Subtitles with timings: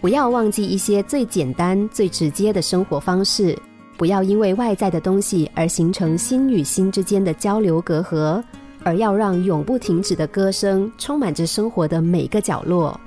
[0.00, 3.56] 不要忘记一些最简单、最直接的生活方式，
[3.98, 8.42] 不要因为外在的东西而形成心与心之间的交流隔阂，
[8.82, 12.98] 而要让永不停止的歌声充满着生活的每个角落。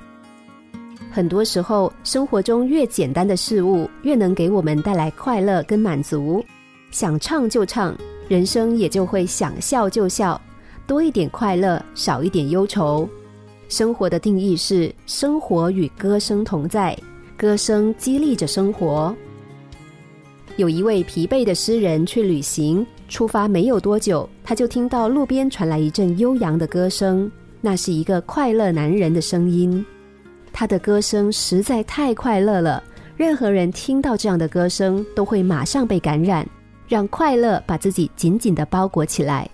[1.10, 6.44] 很多时候，生活中越简单的事物，越能给我们带来快乐跟满足。
[6.92, 7.92] 想唱就唱，
[8.28, 10.40] 人生也就会想笑就笑，
[10.86, 13.08] 多一点快乐，少一点忧愁。
[13.68, 16.96] 生活的定义是：生活与歌声同在，
[17.36, 19.14] 歌声激励着生活。
[20.56, 27.30] 有一位疲惫的诗人去旅行，出发没有多久，他就听到路边传来一阵悠扬的歌声，
[27.60, 29.84] 那是一个快乐男人的声音。
[30.52, 32.80] 他的歌声实在太快乐了，
[33.16, 36.46] 任何人听到这样的歌声，都会马上被感染，
[36.86, 39.50] 让快乐把自己紧紧的包裹起来。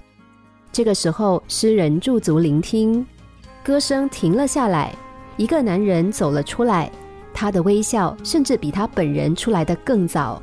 [0.70, 3.04] 这个时候，诗人驻足聆听，
[3.70, 4.92] 歌声停了下来，
[5.36, 6.90] 一个男人走了出来，
[7.32, 10.42] 他的微笑甚至比他本人出来的更早。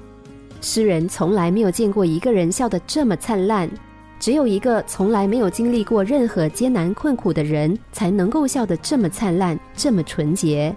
[0.62, 3.70] 诗人从来没有见过一个人笑得这么灿烂。
[4.18, 10.74] 只有一个从来没有经历过任何艰难困苦的人，才能够笑得这么灿烂，这么纯洁。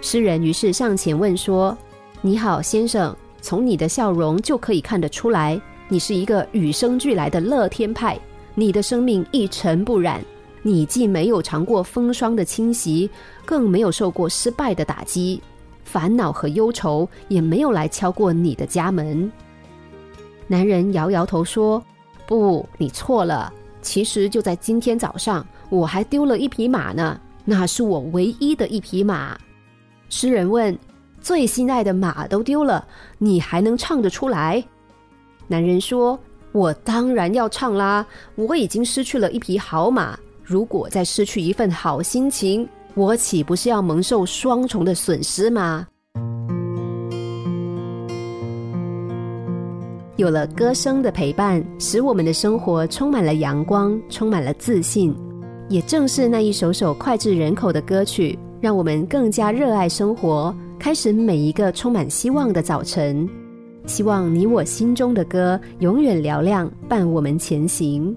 [0.00, 1.76] 诗人于是上前问说
[2.22, 8.16] ：“你好，先生，从你的笑容就可以看得出来，你是一个与生俱来的乐天派。
[8.54, 10.24] 你的生命一尘不染，
[10.66, 13.08] 你既没有尝过风霜的侵袭，
[13.44, 15.40] 更没有受过失败的打击，
[15.84, 19.30] 烦恼和忧愁也没有来敲过你的家门。”
[20.48, 21.80] 男人摇摇头说。
[22.26, 23.52] 不，你错了。
[23.80, 27.20] 其实就在今天早上，我还丢了一匹马呢。
[27.44, 29.38] 那是我唯一的一匹马。
[30.08, 30.76] 诗人问
[31.22, 32.84] ：“最心爱的马都丢了，
[33.18, 34.64] 你还能唱得出来？”
[35.46, 36.18] 男人说
[36.50, 38.04] ：“我当然要唱啦！
[38.34, 45.84] 我已经失去了一匹好马，如果再失去一份好心情，我岂不是要蒙受双重的损失吗？”
[50.14, 55.12] 有了歌声的陪伴，使我们的生活充满了阳光，充满了自信。
[55.68, 63.28] 也正是那一首首脍炙人口的歌曲，让我们更加热爱生活，开始每一个充满希望的早晨。
[63.84, 68.16] 希望你我心中的歌永远嘹亮，伴我们前行。